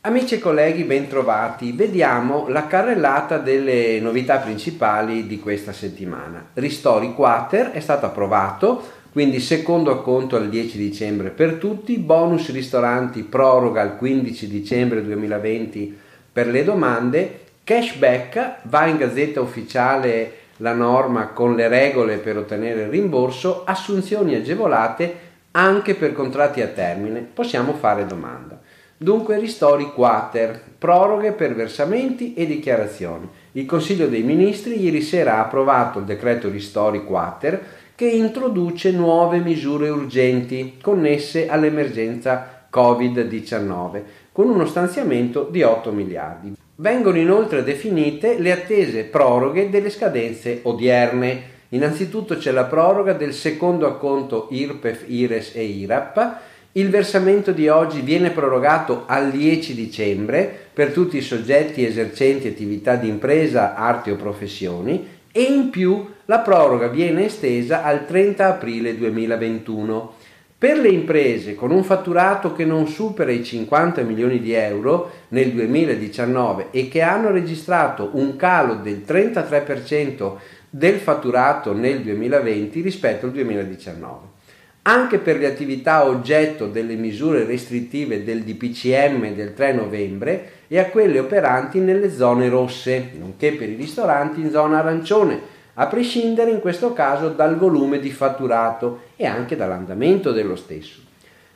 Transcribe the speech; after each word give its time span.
Amici 0.00 0.34
e 0.34 0.38
colleghi, 0.40 0.82
bentrovati. 0.82 1.70
Vediamo 1.70 2.48
la 2.48 2.66
carrellata 2.66 3.38
delle 3.38 4.00
novità 4.00 4.38
principali 4.38 5.28
di 5.28 5.38
questa 5.38 5.72
settimana. 5.72 6.48
Ristori 6.54 7.14
Quater 7.14 7.70
è 7.70 7.78
stato 7.78 8.06
approvato, 8.06 8.82
quindi 9.12 9.38
secondo 9.38 9.92
acconto 9.92 10.34
al 10.34 10.48
10 10.48 10.76
dicembre 10.76 11.30
per 11.30 11.54
tutti, 11.54 11.98
bonus 11.98 12.50
ristoranti 12.50 13.22
proroga 13.22 13.80
al 13.80 13.96
15 13.96 14.48
dicembre 14.48 15.04
2020 15.04 15.96
per 16.32 16.48
le 16.48 16.64
domande, 16.64 17.40
cashback 17.62 18.62
va 18.62 18.86
in 18.86 18.96
gazzetta 18.96 19.40
ufficiale 19.40 20.46
la 20.58 20.72
norma 20.72 21.28
con 21.28 21.54
le 21.54 21.68
regole 21.68 22.18
per 22.18 22.36
ottenere 22.36 22.82
il 22.82 22.88
rimborso, 22.88 23.64
assunzioni 23.64 24.34
agevolate 24.34 25.26
anche 25.52 25.94
per 25.94 26.12
contratti 26.12 26.60
a 26.60 26.68
termine. 26.68 27.20
Possiamo 27.20 27.72
fare 27.72 28.06
domanda. 28.06 28.60
Dunque 28.96 29.38
ristori 29.38 29.92
quater, 29.92 30.60
proroghe 30.76 31.32
per 31.32 31.54
versamenti 31.54 32.34
e 32.34 32.46
dichiarazioni. 32.46 33.28
Il 33.52 33.64
Consiglio 33.64 34.08
dei 34.08 34.22
Ministri 34.22 34.80
ieri 34.80 35.02
sera 35.02 35.36
ha 35.36 35.44
approvato 35.44 36.00
il 36.00 36.04
decreto 36.04 36.48
ristori 36.48 37.04
quater 37.04 37.60
che 37.94 38.08
introduce 38.08 38.90
nuove 38.90 39.38
misure 39.38 39.88
urgenti 39.88 40.78
connesse 40.80 41.48
all'emergenza 41.48 42.66
Covid-19 42.72 44.02
con 44.32 44.48
uno 44.48 44.66
stanziamento 44.66 45.48
di 45.50 45.62
8 45.62 45.92
miliardi. 45.92 46.54
Vengono 46.80 47.18
inoltre 47.18 47.64
definite 47.64 48.38
le 48.38 48.52
attese 48.52 49.02
proroghe 49.02 49.68
delle 49.68 49.90
scadenze 49.90 50.60
odierne. 50.62 51.56
Innanzitutto 51.70 52.36
c'è 52.36 52.52
la 52.52 52.66
proroga 52.66 53.14
del 53.14 53.34
secondo 53.34 53.86
acconto 53.86 54.46
IRPEF, 54.50 55.04
IRES 55.08 55.56
e 55.56 55.64
IRAP 55.64 56.36
il 56.72 56.90
versamento 56.90 57.50
di 57.50 57.66
oggi 57.66 58.02
viene 58.02 58.30
prorogato 58.30 59.02
al 59.06 59.32
10 59.32 59.74
dicembre 59.74 60.48
per 60.72 60.92
tutti 60.92 61.16
i 61.16 61.22
soggetti 61.22 61.84
esercenti 61.84 62.46
attività 62.46 62.94
di 62.94 63.08
impresa, 63.08 63.74
arti 63.74 64.10
o 64.10 64.16
professioni 64.16 65.16
e 65.32 65.42
in 65.42 65.70
più 65.70 66.06
la 66.26 66.38
proroga 66.38 66.86
viene 66.86 67.24
estesa 67.24 67.82
al 67.82 68.06
30 68.06 68.46
aprile 68.46 68.96
2021. 68.96 70.12
Per 70.58 70.76
le 70.76 70.88
imprese 70.88 71.54
con 71.54 71.70
un 71.70 71.84
fatturato 71.84 72.52
che 72.52 72.64
non 72.64 72.88
supera 72.88 73.30
i 73.30 73.44
50 73.44 74.02
milioni 74.02 74.40
di 74.40 74.54
euro 74.54 75.08
nel 75.28 75.52
2019 75.52 76.68
e 76.72 76.88
che 76.88 77.00
hanno 77.00 77.30
registrato 77.30 78.10
un 78.14 78.34
calo 78.34 78.74
del 78.74 79.04
33% 79.06 80.32
del 80.68 80.96
fatturato 80.96 81.72
nel 81.72 82.00
2020 82.00 82.80
rispetto 82.80 83.26
al 83.26 83.32
2019 83.32 84.36
anche 84.82 85.18
per 85.18 85.38
le 85.38 85.46
attività 85.46 86.06
oggetto 86.06 86.66
delle 86.66 86.94
misure 86.94 87.44
restrittive 87.44 88.24
del 88.24 88.42
DPCM 88.42 89.34
del 89.34 89.52
3 89.52 89.74
novembre 89.74 90.50
e 90.66 90.78
a 90.78 90.86
quelle 90.86 91.18
operanti 91.18 91.78
nelle 91.78 92.10
zone 92.10 92.48
rosse, 92.48 93.10
nonché 93.18 93.52
per 93.52 93.68
i 93.68 93.74
ristoranti 93.74 94.40
in 94.40 94.50
zona 94.50 94.78
arancione, 94.78 95.56
a 95.80 95.86
prescindere 95.86 96.50
in 96.50 96.60
questo 96.60 96.92
caso 96.92 97.28
dal 97.28 97.56
volume 97.56 98.00
di 98.00 98.10
fatturato 98.10 99.02
e 99.16 99.26
anche 99.26 99.54
dall'andamento 99.54 100.32
dello 100.32 100.56
stesso. 100.56 101.00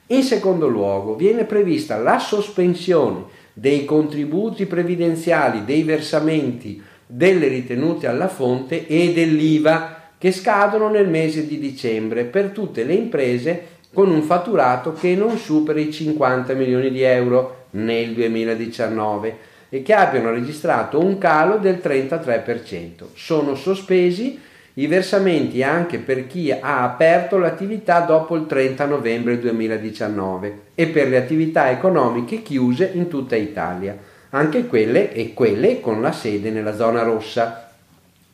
In 0.08 0.22
secondo 0.22 0.68
luogo 0.68 1.16
viene 1.16 1.44
prevista 1.44 1.96
la 1.96 2.18
sospensione 2.18 3.24
dei 3.52 3.84
contributi 3.84 4.66
previdenziali, 4.66 5.64
dei 5.64 5.82
versamenti, 5.82 6.80
delle 7.04 7.48
ritenute 7.48 8.06
alla 8.06 8.28
fonte 8.28 8.86
e 8.86 9.12
dell'IVA 9.12 10.10
che 10.18 10.30
scadono 10.30 10.88
nel 10.88 11.08
mese 11.08 11.46
di 11.46 11.58
dicembre 11.58 12.24
per 12.24 12.50
tutte 12.50 12.84
le 12.84 12.94
imprese 12.94 13.66
con 13.92 14.08
un 14.08 14.22
fatturato 14.22 14.92
che 14.92 15.16
non 15.16 15.36
superi 15.36 15.88
i 15.88 15.92
50 15.92 16.54
milioni 16.54 16.92
di 16.92 17.02
euro 17.02 17.64
nel 17.70 18.12
2019 18.12 19.50
e 19.74 19.82
che 19.82 19.94
abbiano 19.94 20.30
registrato 20.30 21.02
un 21.02 21.16
calo 21.16 21.56
del 21.56 21.80
33%. 21.82 23.06
Sono 23.14 23.54
sospesi 23.54 24.38
i 24.74 24.86
versamenti 24.86 25.62
anche 25.62 25.96
per 25.96 26.26
chi 26.26 26.52
ha 26.52 26.82
aperto 26.82 27.38
l'attività 27.38 28.00
dopo 28.00 28.36
il 28.36 28.44
30 28.44 28.84
novembre 28.84 29.38
2019 29.38 30.60
e 30.74 30.88
per 30.88 31.08
le 31.08 31.16
attività 31.16 31.70
economiche 31.70 32.42
chiuse 32.42 32.90
in 32.92 33.08
tutta 33.08 33.34
Italia, 33.34 33.96
anche 34.28 34.66
quelle 34.66 35.10
e 35.10 35.32
quelle 35.32 35.80
con 35.80 36.02
la 36.02 36.12
sede 36.12 36.50
nella 36.50 36.74
zona 36.74 37.02
rossa 37.02 37.70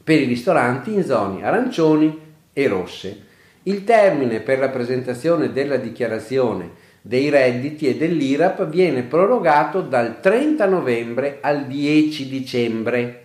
per 0.02 0.20
i 0.20 0.24
ristoranti 0.24 0.92
in 0.92 1.04
zone 1.04 1.44
arancioni 1.44 2.18
e 2.52 2.66
rosse. 2.66 3.26
Il 3.62 3.84
termine 3.84 4.40
per 4.40 4.58
la 4.58 4.70
presentazione 4.70 5.52
della 5.52 5.76
dichiarazione 5.76 6.86
dei 7.08 7.30
redditi 7.30 7.88
e 7.88 7.96
dell'IRAP 7.96 8.68
viene 8.68 9.00
prorogato 9.02 9.80
dal 9.80 10.20
30 10.20 10.66
novembre 10.66 11.38
al 11.40 11.64
10 11.64 12.28
dicembre. 12.28 13.22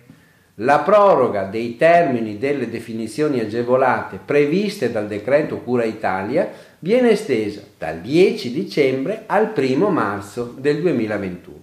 La 0.54 0.78
proroga 0.78 1.42
dei 1.42 1.76
termini 1.76 2.38
delle 2.38 2.70
definizioni 2.70 3.40
agevolate 3.40 4.18
previste 4.24 4.90
dal 4.90 5.06
decreto 5.06 5.58
Cura 5.58 5.84
Italia 5.84 6.50
viene 6.78 7.10
estesa 7.10 7.60
dal 7.76 7.98
10 7.98 8.52
dicembre 8.54 9.24
al 9.26 9.52
1 9.54 9.90
marzo 9.90 10.54
del 10.56 10.80
2021. 10.80 11.56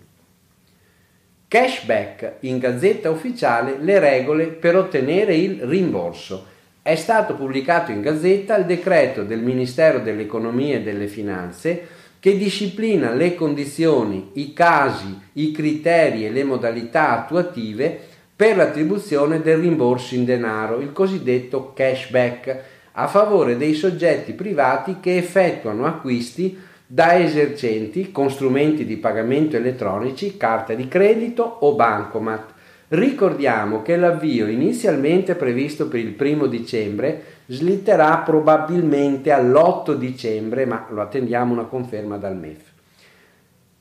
Cashback 1.47 2.33
in 2.41 2.59
Gazzetta 2.59 3.09
Ufficiale 3.09 3.77
le 3.79 3.97
regole 3.97 4.45
per 4.45 4.75
ottenere 4.75 5.33
il 5.33 5.63
rimborso. 5.63 6.45
È 6.83 6.93
stato 6.93 7.33
pubblicato 7.33 7.89
in 7.89 8.01
Gazzetta 8.01 8.57
il 8.57 8.65
decreto 8.65 9.23
del 9.23 9.41
Ministero 9.41 9.97
dell'Economia 9.97 10.75
e 10.75 10.83
delle 10.83 11.07
Finanze 11.07 11.97
che 12.21 12.37
disciplina 12.37 13.11
le 13.13 13.33
condizioni, 13.33 14.29
i 14.33 14.53
casi, 14.53 15.19
i 15.33 15.51
criteri 15.51 16.23
e 16.23 16.29
le 16.29 16.43
modalità 16.43 17.09
attuative 17.09 17.99
per 18.35 18.55
l'attribuzione 18.55 19.41
del 19.41 19.57
rimborso 19.57 20.13
in 20.13 20.23
denaro, 20.23 20.81
il 20.81 20.91
cosiddetto 20.91 21.73
cashback, 21.73 22.63
a 22.91 23.07
favore 23.07 23.57
dei 23.57 23.73
soggetti 23.73 24.33
privati 24.33 24.97
che 24.99 25.17
effettuano 25.17 25.87
acquisti 25.87 26.55
da 26.85 27.17
esercenti 27.17 28.11
con 28.11 28.29
strumenti 28.29 28.85
di 28.85 28.97
pagamento 28.97 29.55
elettronici, 29.55 30.37
carta 30.37 30.75
di 30.75 30.87
credito 30.87 31.41
o 31.41 31.73
bancomat. 31.73 32.50
Ricordiamo 32.93 33.81
che 33.83 33.95
l'avvio 33.95 34.47
inizialmente 34.47 35.35
previsto 35.35 35.87
per 35.87 36.01
il 36.01 36.11
primo 36.11 36.47
dicembre 36.47 37.23
slitterà 37.45 38.17
probabilmente 38.17 39.31
all'8 39.31 39.93
dicembre, 39.93 40.65
ma 40.65 40.87
lo 40.89 40.99
attendiamo 40.99 41.53
una 41.53 41.63
conferma 41.63 42.17
dal 42.17 42.35
MEF. 42.35 42.61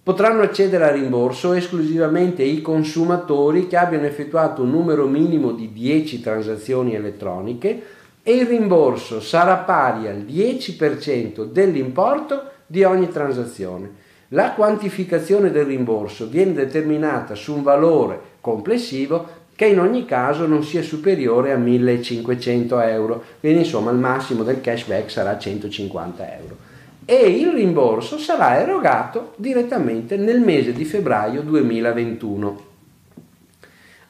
Potranno 0.04 0.42
accedere 0.42 0.84
al 0.84 0.92
rimborso 0.92 1.54
esclusivamente 1.54 2.44
i 2.44 2.62
consumatori 2.62 3.66
che 3.66 3.76
abbiano 3.76 4.06
effettuato 4.06 4.62
un 4.62 4.70
numero 4.70 5.08
minimo 5.08 5.50
di 5.50 5.72
10 5.72 6.20
transazioni 6.20 6.94
elettroniche 6.94 7.82
e 8.22 8.32
il 8.32 8.46
rimborso 8.46 9.20
sarà 9.20 9.56
pari 9.56 10.06
al 10.06 10.18
10% 10.18 11.46
dell'importo 11.46 12.44
di 12.64 12.84
ogni 12.84 13.08
transazione. 13.08 14.08
La 14.32 14.52
quantificazione 14.52 15.50
del 15.50 15.64
rimborso 15.64 16.28
viene 16.28 16.52
determinata 16.52 17.34
su 17.34 17.52
un 17.52 17.64
valore 17.64 18.20
complessivo 18.40 19.38
che 19.56 19.66
in 19.66 19.80
ogni 19.80 20.04
caso 20.04 20.46
non 20.46 20.62
sia 20.62 20.82
superiore 20.82 21.50
a 21.50 21.56
1500 21.56 22.80
euro, 22.80 23.24
quindi 23.40 23.58
insomma 23.60 23.90
il 23.90 23.98
massimo 23.98 24.44
del 24.44 24.60
cashback 24.60 25.10
sarà 25.10 25.36
150 25.36 26.38
euro. 26.38 26.56
E 27.04 27.16
il 27.16 27.50
rimborso 27.50 28.18
sarà 28.18 28.60
erogato 28.60 29.32
direttamente 29.34 30.16
nel 30.16 30.40
mese 30.40 30.72
di 30.72 30.84
febbraio 30.84 31.42
2021. 31.42 32.64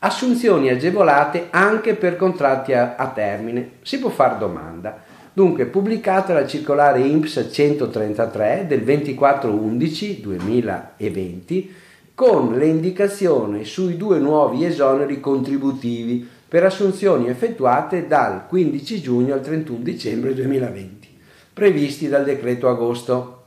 Assunzioni 0.00 0.68
agevolate 0.68 1.46
anche 1.48 1.94
per 1.94 2.16
contratti 2.16 2.74
a, 2.74 2.94
a 2.96 3.08
termine. 3.08 3.70
Si 3.82 3.98
può 3.98 4.10
fare 4.10 4.36
domanda. 4.36 5.02
Dunque, 5.32 5.66
pubblicata 5.66 6.32
la 6.32 6.46
circolare 6.46 7.00
INPS 7.00 7.48
133 7.50 8.66
del 8.68 8.80
24-11-2020 8.80 11.66
con 12.14 12.56
le 12.58 12.66
indicazioni 12.66 13.64
sui 13.64 13.96
due 13.96 14.18
nuovi 14.18 14.64
esoneri 14.64 15.20
contributivi 15.20 16.28
per 16.48 16.64
assunzioni 16.64 17.28
effettuate 17.28 18.08
dal 18.08 18.48
15 18.48 19.00
giugno 19.00 19.34
al 19.34 19.40
31 19.40 19.78
dicembre 19.82 20.34
2020, 20.34 21.08
previsti 21.54 22.08
dal 22.08 22.24
decreto 22.24 22.68
agosto. 22.68 23.39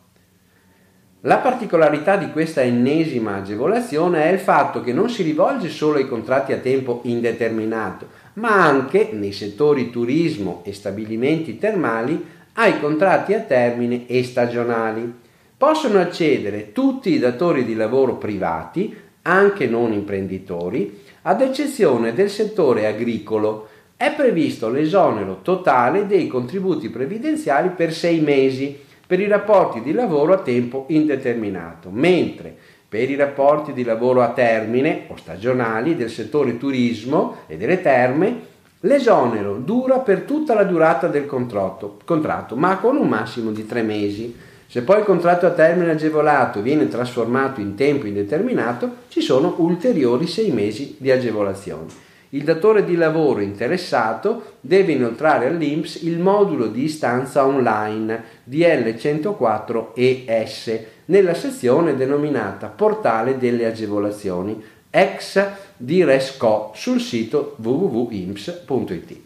La 1.25 1.38
particolarità 1.38 2.18
di 2.18 2.31
questa 2.31 2.64
ennesima 2.64 3.36
agevolazione 3.36 4.25
è 4.25 4.34
il 4.34 4.40
fatto 4.40 4.81
che 4.81 4.92
non 4.92 5.10
si 5.10 5.24
rivolge 5.24 5.70
solo 5.70 5.96
ai 5.96 6.06
contratti 6.06 6.52
a 6.52 6.58
tempo 6.58 7.00
indeterminato, 7.04 8.08
ma 8.34 8.62
anche 8.62 9.12
nei 9.14 9.31
settori 9.31 9.90
turismo 9.90 10.64
e 10.66 10.74
stabilimenti 10.74 11.58
termali 11.58 12.22
ai 12.56 12.78
contratti 12.78 13.34
a 13.34 13.40
termine 13.40 14.06
e 14.06 14.22
stagionali. 14.25 15.14
Possono 15.56 16.00
accedere 16.00 16.74
tutti 16.74 17.14
i 17.14 17.20
datori 17.20 17.64
di 17.64 17.75
lavoro 17.75 18.16
privati, 18.16 18.94
anche 19.22 19.66
non 19.66 19.94
imprenditori, 19.94 21.04
ad 21.22 21.40
eccezione 21.40 22.12
del 22.12 22.30
settore 22.30 22.86
agricolo. 22.86 23.70
È 23.96 24.14
previsto 24.14 24.68
l'esonero 24.70 25.40
totale 25.42 26.06
dei 26.06 26.28
contributi 26.28 26.90
previdenziali 26.90 27.70
per 27.70 27.94
sei 27.94 28.20
mesi 28.20 28.78
per 29.06 29.20
i 29.20 29.28
rapporti 29.28 29.82
di 29.82 29.92
lavoro 29.92 30.34
a 30.34 30.40
tempo 30.40 30.86
indeterminato, 30.90 31.90
mentre 31.92 32.56
per 32.88 33.10
i 33.10 33.16
rapporti 33.16 33.74
di 33.74 33.84
lavoro 33.84 34.22
a 34.22 34.30
termine 34.30 35.06
o 35.08 35.16
stagionali 35.16 35.96
del 35.96 36.10
settore 36.10 36.58
turismo 36.58 37.38
e 37.48 37.58
delle 37.58 37.82
terme 37.82 38.52
l'esonero 38.82 39.56
dura 39.58 40.00
per 40.00 40.22
tutta 40.22 40.54
la 40.54 40.64
durata 40.64 41.08
del 41.08 41.26
contratto, 41.26 41.98
contratto 42.06 42.56
ma 42.56 42.78
con 42.78 42.98
un 42.98 43.08
massimo 43.08 43.52
di 43.52 43.66
tre 43.66 43.82
mesi. 43.82 44.36
Se 44.68 44.82
poi 44.82 45.00
il 45.00 45.06
contratto 45.06 45.46
a 45.46 45.52
termine 45.52 45.92
agevolato 45.92 46.62
viene 46.62 46.88
trasformato 46.88 47.62
in 47.62 47.76
tempo 47.76 48.08
indeterminato, 48.08 48.96
ci 49.08 49.22
sono 49.22 49.56
ulteriori 49.58 50.28
sei 50.28 50.52
mesi 50.52 50.96
di 50.98 51.12
agevolazione 51.12 52.12
il 52.34 52.44
datore 52.44 52.84
di 52.84 52.96
lavoro 52.96 53.42
interessato 53.42 54.56
deve 54.60 54.94
inoltrare 54.94 55.46
all'INPS 55.48 56.02
il 56.02 56.18
modulo 56.20 56.66
di 56.68 56.84
istanza 56.84 57.46
online 57.46 58.42
DL104ES 58.50 60.80
nella 61.06 61.36
sezione 61.36 61.96
denominata 61.96 62.68
Portale 62.68 63.38
delle 63.38 63.66
agevolazioni 63.66 64.62
ex 64.90 65.48
di 65.78 66.04
Resco 66.04 66.72
sul 66.76 67.00
sito 67.00 67.56
www.imps.it. 67.58 69.18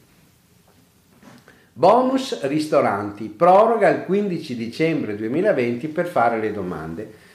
Bonus 1.73 2.43
ristoranti, 2.43 3.25
proroga 3.25 3.89
il 3.89 4.03
15 4.03 4.55
dicembre 4.55 5.15
2020 5.15 5.87
per 5.89 6.07
fare 6.07 6.39
le 6.39 6.51
domande. 6.51 7.25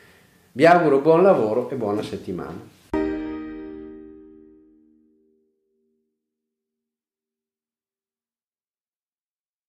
Vi 0.57 0.66
auguro 0.66 1.02
buon 1.02 1.22
lavoro 1.22 1.69
e 1.69 1.75
buona 1.75 2.02
settimana. 2.02 2.75